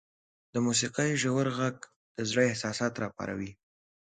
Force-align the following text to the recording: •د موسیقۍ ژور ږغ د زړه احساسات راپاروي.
•د 0.53 0.55
موسیقۍ 0.65 1.11
ژور 1.21 1.47
ږغ 1.57 1.77
د 2.15 2.17
زړه 2.29 2.43
احساسات 2.51 2.93
راپاروي. 3.03 3.51